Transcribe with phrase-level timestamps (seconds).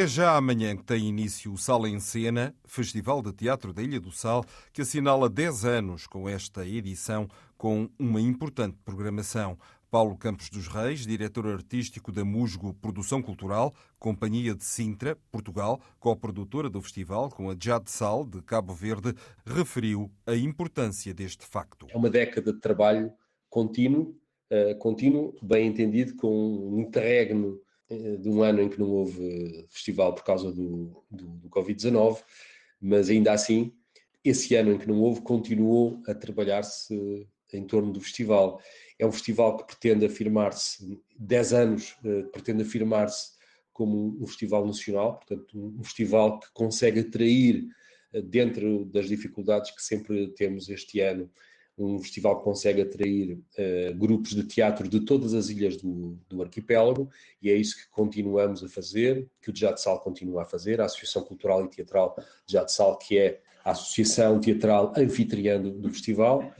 [0.00, 4.00] É já amanhã que tem início o Sala em Cena, Festival de Teatro da Ilha
[4.00, 9.58] do Sal, que assinala 10 anos com esta edição, com uma importante programação.
[9.90, 16.70] Paulo Campos dos Reis, diretor artístico da Musgo Produção Cultural, Companhia de Sintra, Portugal, co-produtora
[16.70, 21.86] do festival com a Jade Sal, de Cabo Verde, referiu a importância deste facto.
[21.90, 23.12] É uma década de trabalho
[23.50, 24.16] contínuo,
[24.50, 27.60] uh, contínuo bem entendido, com um interregno
[27.90, 32.22] de um ano em que não houve festival por causa do, do, do Covid-19,
[32.80, 33.72] mas ainda assim,
[34.24, 38.60] esse ano em que não houve, continuou a trabalhar-se em torno do festival.
[38.98, 43.32] É um festival que pretende afirmar-se, 10 anos, uh, pretende afirmar-se
[43.72, 47.64] como um festival nacional, portanto, um festival que consegue atrair,
[48.14, 51.30] uh, dentro das dificuldades que sempre temos este ano,
[51.78, 56.42] um festival que consegue atrair uh, grupos de teatro de todas as ilhas do, do,
[56.42, 57.08] arquipélago
[57.40, 61.24] e é isso que continuamos a fazer, que o Sal continua a fazer, a Associação
[61.24, 62.14] Cultural e Teatral
[62.68, 66.52] Sal, que é a associação teatral anfitriã do, do festival,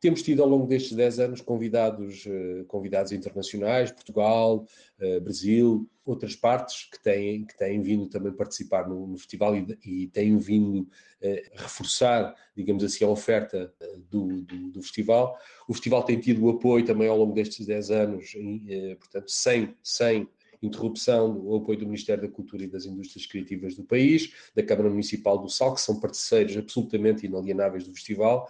[0.00, 4.64] temos tido ao longo destes 10 anos convidados, eh, convidados internacionais, Portugal,
[4.98, 9.78] eh, Brasil, outras partes que têm, que têm vindo também participar no, no festival e,
[9.84, 10.88] e, têm vindo
[11.20, 13.72] eh, reforçar, digamos assim, a oferta
[14.08, 15.36] do, do, do, festival.
[15.68, 19.76] O festival tem tido o apoio também ao longo destes 10 anos, e, portanto, sem,
[19.82, 20.28] sem
[20.62, 24.90] interrupção do apoio do Ministério da Cultura e das Indústrias Criativas do país, da Câmara
[24.90, 28.48] Municipal do Sal, que são parceiros absolutamente inalienáveis do festival,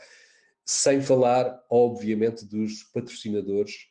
[0.69, 3.87] sem falar, obviamente, dos patrocinadores,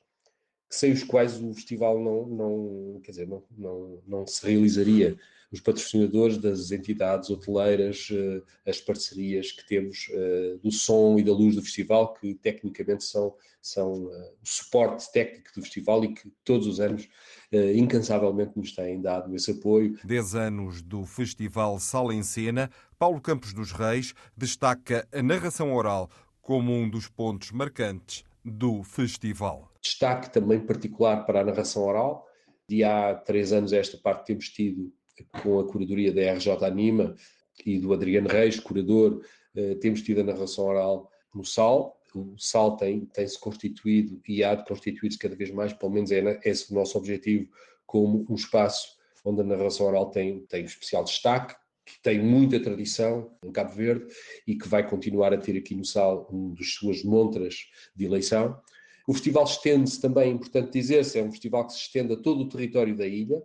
[0.70, 5.18] sem os quais o festival não, não, quer dizer, não, não, não se realizaria.
[5.52, 11.32] Os patrocinadores das entidades hoteleiras, eh, as parcerias que temos eh, do som e da
[11.32, 16.32] luz do festival, que tecnicamente são, são eh, o suporte técnico do festival e que
[16.44, 17.08] todos os anos
[17.74, 19.98] incansavelmente nos têm dado esse apoio.
[20.04, 26.10] Dez anos do Festival Sala em Cena, Paulo Campos dos Reis destaca a narração oral
[26.48, 29.70] como um dos pontos marcantes do festival.
[29.82, 32.26] Destaque também particular para a narração oral.
[32.70, 34.90] De há três anos esta parte temos tido
[35.44, 37.14] com a curadoria da RJ Anima
[37.66, 39.22] e do Adriano Reis, curador,
[39.54, 42.00] eh, temos tido a narração oral no SAL.
[42.16, 46.12] O SAL tem, tem se constituído e há de constituir-se cada vez mais, pelo menos
[46.14, 47.52] é esse o nosso objetivo,
[47.86, 53.32] como um espaço onde a narração oral tem, tem especial destaque, que tem muita tradição
[53.42, 54.14] em Cabo Verde
[54.46, 57.56] e que vai continuar a ter aqui no Sal um dos suas montras
[57.96, 58.60] de eleição.
[59.08, 62.42] O festival estende-se também, é importante dizer-se, é um festival que se estende a todo
[62.42, 63.42] o território da ilha,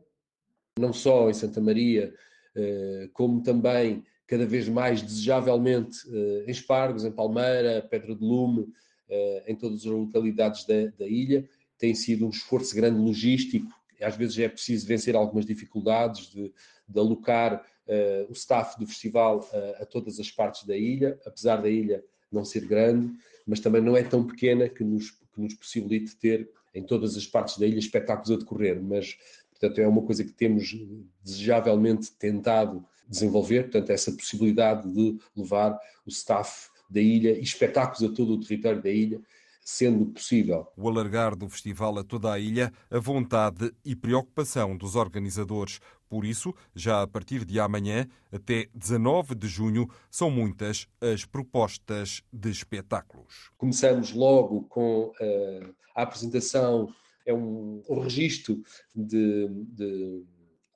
[0.77, 2.13] não só em Santa Maria,
[2.57, 8.67] eh, como também, cada vez mais desejavelmente, eh, em Espargos, em Palmeira, Pedra de Lume,
[9.09, 11.49] eh, em todas as localidades da, da ilha.
[11.79, 16.53] Tem sido um esforço grande logístico, às vezes é preciso vencer algumas dificuldades de,
[16.89, 21.57] de alocar uh, o staff do festival uh, a todas as partes da ilha, apesar
[21.57, 23.13] da ilha não ser grande,
[23.47, 27.27] mas também não é tão pequena que nos, que nos possibilite ter em todas as
[27.27, 29.17] partes da ilha espetáculos a decorrer, mas
[29.51, 30.75] portanto é uma coisa que temos
[31.23, 38.15] desejavelmente tentado desenvolver, portanto essa possibilidade de levar o staff da ilha e espetáculos a
[38.15, 39.21] todo o território da ilha
[39.65, 40.67] sendo possível.
[40.77, 45.81] O alargar do festival a toda a ilha, a vontade e preocupação dos organizadores.
[46.09, 52.23] Por isso, já a partir de amanhã até 19 de junho, são muitas as propostas
[52.33, 53.51] de espetáculos.
[53.57, 56.93] Começamos logo com uh, a apresentação,
[57.25, 58.63] é um, um registro
[58.95, 60.25] de, de,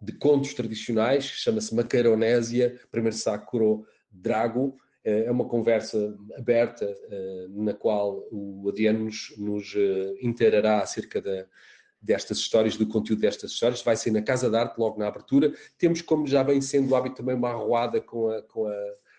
[0.00, 4.76] de contos tradicionais, chama-se Macaronésia, primeiro Sakuro Drago,
[5.08, 11.46] é uma conversa aberta eh, na qual o Adriano nos, nos eh, inteirará acerca da,
[12.02, 13.82] destas histórias, do conteúdo destas histórias.
[13.82, 15.52] Vai ser na Casa de Arte, logo na abertura.
[15.78, 18.74] Temos, como já vem sendo o hábito, também uma arruada com a, com a,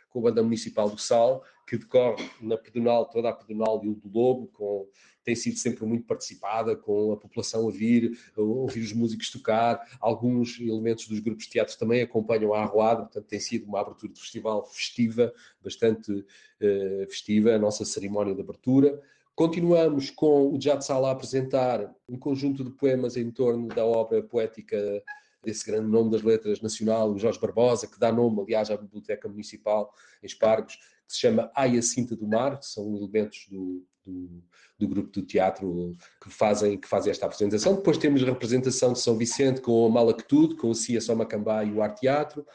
[0.10, 4.10] com a Banda Municipal do Sal, que decorre na pedonal, toda a pedonal de do
[4.10, 4.88] Lobo, com,
[5.22, 9.86] tem sido sempre muito participada, com a população a vir, a ouvir os músicos tocar,
[10.00, 14.14] alguns elementos dos grupos de teatro também acompanham a arruada, portanto tem sido uma abertura
[14.14, 19.02] de festival festiva, bastante uh, festiva, a nossa cerimónia de abertura.
[19.36, 24.24] Continuamos com o Teatro Sala a apresentar um conjunto de poemas em torno da obra
[24.24, 25.04] poética
[25.48, 29.30] desse grande nome das letras nacional, o Jorge Barbosa, que dá nome, aliás, à Biblioteca
[29.30, 33.82] Municipal em Espargos, que se chama Ai a Cinta do Mar, que são elementos do,
[34.06, 34.44] do,
[34.78, 37.76] do, grupo do teatro que fazem, que fazem esta apresentação.
[37.76, 41.82] Depois temos representação de São Vicente com a Malactude, com o Cia Somacambá e o
[41.82, 42.46] Arte Teatro.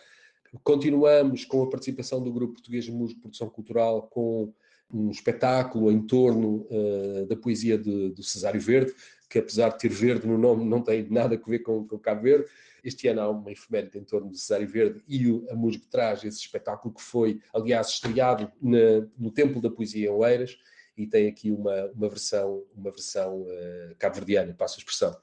[0.63, 4.53] Continuamos com a participação do Grupo Português de Música Produção Cultural com
[4.93, 8.93] um espetáculo em torno uh, da poesia de, do Cesário Verde,
[9.33, 12.21] que apesar de ter verde no nome, não tem nada a ver com, com Cabo
[12.21, 12.45] Verde.
[12.85, 16.23] Este ano há uma efeméride em torno do Cesário Verde e o, a música traz
[16.23, 20.59] esse espetáculo que foi, aliás, estreado na, no Templo da Poesia em Oeiras
[20.99, 25.17] e tem aqui uma, uma versão, uma versão uh, cabo-verdiana, passo a expressão.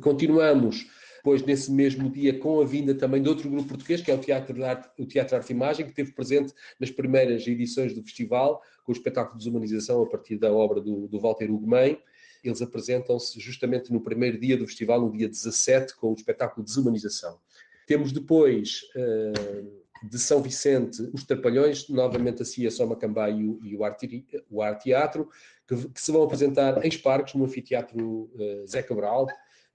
[0.00, 0.86] Continuamos
[1.16, 4.18] depois nesse mesmo dia com a vinda também de outro grupo português, que é o
[4.18, 8.02] Teatro de Arte, o Teatro Arte e Imagem, que esteve presente nas primeiras edições do
[8.04, 12.00] festival, com o espetáculo de desumanização a partir da obra do, do Walter Ugumem.
[12.42, 16.70] Eles apresentam-se justamente no primeiro dia do festival, no dia 17, com o espetáculo de
[16.70, 17.38] desumanização.
[17.86, 23.84] Temos depois uh, de São Vicente os Trapalhões, novamente a Cia Soma Cambá e o,
[23.84, 24.24] Arte
[24.82, 25.28] Teatro,
[25.66, 29.26] que, que, se vão apresentar em Esparcos, no anfiteatro uh, Zé Cabral,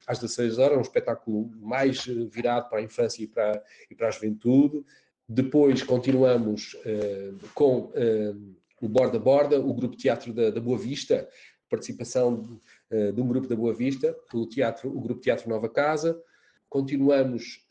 [0.08, 4.08] às 16 horas, um espetáculo mais eh, virado para a infância e para, e para
[4.08, 4.84] a juventude.
[5.28, 11.28] Depois continuamos uh, com uh, o Borda Borda, o grupo teatro da, da Boa Vista,
[11.70, 12.54] participação de,
[12.92, 16.22] uh, de, um grupo da Boa Vista, o, teatro, o grupo Teatro Nova Casa.
[16.68, 17.66] Continuamos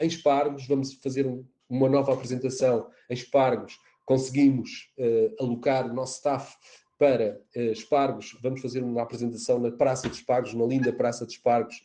[0.00, 3.78] em Espargos, vamos fazer um, uma nova apresentação em Espargos.
[4.04, 4.92] Conseguimos
[5.40, 6.54] alocar o nosso staff
[6.98, 11.76] para Espargos, vamos fazer uma apresentação na Praça de Espargos, na linda Praça de Espargos,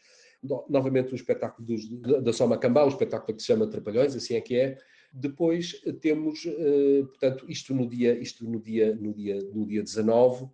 [0.44, 1.88] no, novamente um espetáculo dos,
[2.24, 4.78] da Soma Cambá, um espetáculo que se chama Trapalhões, assim é que é.
[5.12, 6.44] Depois temos,
[7.10, 10.48] portanto, isto no dia, isto no dia, no dia, no dia 19.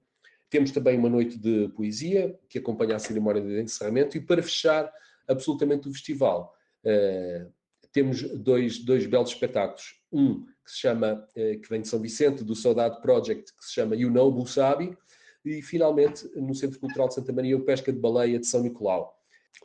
[0.55, 4.89] Temos também uma noite de poesia, que acompanha a cerimónia de encerramento, e para fechar
[5.27, 6.55] absolutamente o festival,
[7.91, 9.99] temos dois, dois belos espetáculos.
[10.09, 13.73] Um que se chama, eh, que vem de São Vicente, do Saudade Project, que se
[13.73, 14.97] chama You Know Busabi,
[15.43, 19.13] e finalmente no Centro Cultural de Santa Maria o Pesca de Baleia de São Nicolau,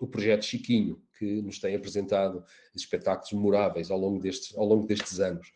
[0.00, 2.44] o projeto Chiquinho, que nos tem apresentado
[2.75, 5.52] espetáculos memoráveis ao longo destes, ao longo destes anos.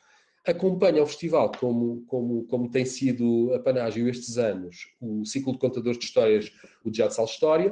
[0.46, 5.58] Acompanha o festival, como, como, como tem sido a panágio estes anos, o ciclo de
[5.58, 6.52] contadores de histórias,
[6.84, 7.70] o Sal História,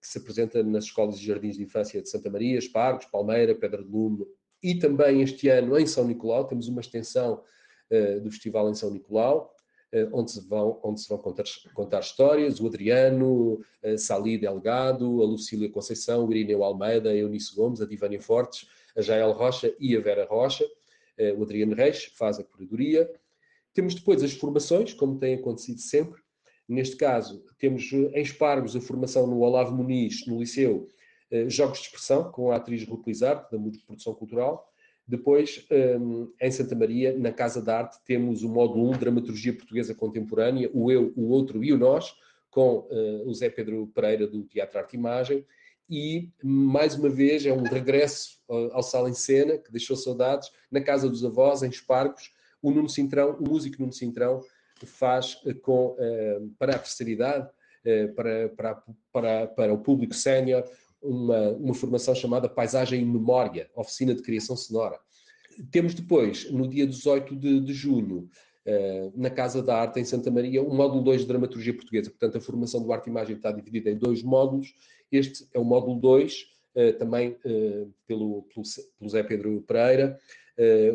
[0.00, 3.82] que se apresenta nas escolas e jardins de infância de Santa Maria, Espargos, Palmeira, Pedra
[3.82, 4.24] de Lume,
[4.62, 7.42] e também este ano em São Nicolau, temos uma extensão
[7.90, 9.52] uh, do festival em São Nicolau,
[9.92, 11.44] uh, onde, se vão, onde se vão contar,
[11.74, 17.54] contar histórias, o Adriano, a Sali Delgado, a Lucília Conceição, o Irineu Almeida, a Eunice
[17.54, 20.81] Gomes, a Divânia Fortes, a Jael Rocha e a Vera Rocha, uh,
[21.36, 23.10] o Adriano Reis faz a curadoria.
[23.74, 26.22] Temos depois as formações, como tem acontecido sempre,
[26.68, 30.88] Neste caso, temos em Espargos a formação no Olavo Muniz, no Liceu,
[31.30, 34.66] eh, jogos de expressão com a atriz Ruth Lizard, da Produção Cultural.
[35.06, 39.94] Depois, ehm, em Santa Maria, na Casa da Arte, temos o módulo 1, Dramaturgia Portuguesa
[39.94, 42.14] Contemporânea, o Eu, o Outro e o Nós,
[42.50, 42.86] com
[43.26, 45.44] o Zé Pedro Pereira, do Teatro Arte e Imagem.
[45.88, 48.40] E, mais uma vez, é um regresso
[48.72, 52.30] ao Sala em Cena, que deixou saudades, na Casa dos Avós, em Esparcos,
[52.62, 54.40] o Nuno Cintrão, o músico Nuno Cintrão,
[54.84, 57.50] faz uh, com, uh, para a terceira idade,
[58.14, 60.64] para, para, para, para o público sénior,
[61.02, 64.98] uma, uma formação chamada Paisagem em Memória, Oficina de Criação Sonora.
[65.70, 68.28] Temos depois, no dia 18 de, de junho,
[68.66, 72.10] uh, na Casa da Arte, em Santa Maria, um módulo 2 de Dramaturgia Portuguesa.
[72.10, 74.74] Portanto, a formação do Arte e Imagem está dividida em dois módulos.
[75.12, 80.18] Este é o módulo 2, uh, eh, também uh, pelo, pelo, Zé Pedro Pereira.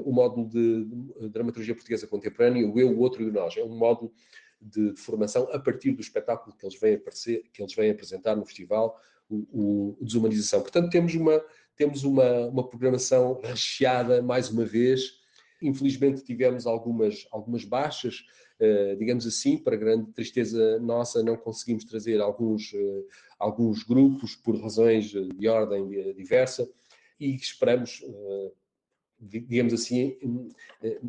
[0.04, 3.56] o módulo de, Dramaturgia Portuguesa Contemporânea, o Eu, o Outro e o Nós.
[3.56, 4.12] É um módulo
[4.60, 8.36] de, de formação a partir do espetáculo que eles vêm, aparecer, que eles vêm apresentar
[8.36, 10.62] no festival, o, o desumanização.
[10.62, 11.44] Portanto, temos uma,
[11.76, 15.20] temos uma, uma programação recheada, mais uma vez.
[15.62, 18.26] Infelizmente tivemos algumas, algumas baixas,
[18.98, 23.06] digamos assim, para grande tristeza nossa, não conseguimos trazer alguns, uh,
[23.38, 26.68] alguns grupos por razões de ordem diversa
[27.20, 28.52] e esperamos, uh,
[29.20, 30.18] digamos assim,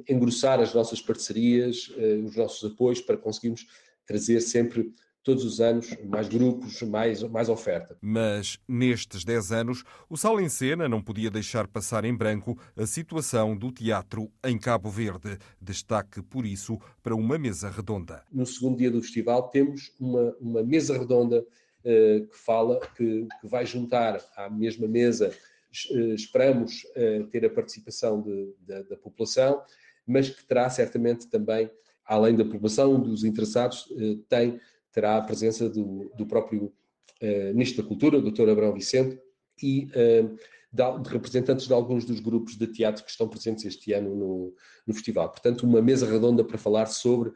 [0.08, 1.90] engrossar as nossas parcerias,
[2.24, 3.66] os nossos apoios para conseguirmos
[4.06, 4.94] trazer sempre
[5.28, 7.98] todos os anos, mais grupos, mais, mais oferta.
[8.00, 12.86] Mas nestes 10 anos, o Sal em Cena não podia deixar passar em branco a
[12.86, 15.36] situação do teatro em Cabo Verde.
[15.60, 18.24] Destaque, por isso, para uma mesa redonda.
[18.32, 23.46] No segundo dia do festival, temos uma, uma mesa redonda uh, que fala, que, que,
[23.46, 25.30] vai juntar à mesma mesa,
[25.90, 29.60] uh, esperamos uh, ter a participação de, de, da população,
[30.06, 31.70] mas que terá certamente também,
[32.06, 33.92] além da população, dos interessados,
[34.30, 34.58] tem
[34.98, 36.64] terá a presença do, do próprio
[37.22, 38.48] uh, Ministro da Cultura, o Dr.
[38.48, 39.16] Abrão Vicente,
[39.62, 40.36] e uh,
[40.72, 44.92] de, representantes de alguns dos grupos de teatro que estão presentes este ano no, no
[44.92, 45.30] festival.
[45.30, 47.30] Portanto, uma mesa redonda para falar sobre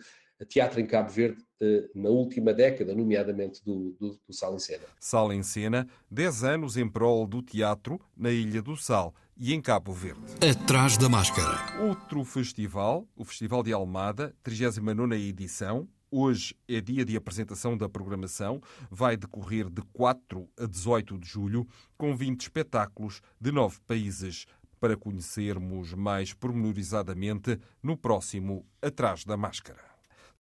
[0.49, 4.83] teatro em Cabo Verde uh, na última década, nomeadamente do, do, do Sal em Cena.
[4.99, 9.61] Sal em Cena, 10 anos em prol do teatro na Ilha do Sal e em
[9.61, 10.21] Cabo Verde.
[10.45, 11.81] Atrás da máscara.
[11.87, 18.61] Outro festival, o Festival de Almada, 39ª edição, Hoje é dia de apresentação da programação.
[18.90, 21.66] Vai decorrer de 4 a 18 de julho,
[21.97, 24.45] com 20 espetáculos de nove países,
[24.78, 29.81] para conhecermos mais pormenorizadamente no próximo Atrás da Máscara.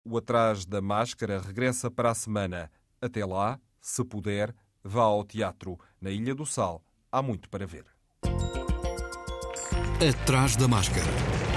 [0.04, 2.72] O Atrás da Máscara regressa para a semana.
[3.00, 5.80] Até lá, se puder, vá ao teatro.
[6.02, 7.86] Na Ilha do Sal, há muito para ver.
[10.10, 11.51] Atrás da Máscara.